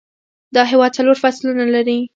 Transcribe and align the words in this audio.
دا 0.55 0.61
هیواد 0.71 0.91
څلور 0.97 1.17
فصلونه 1.23 1.63
لري 1.75 1.99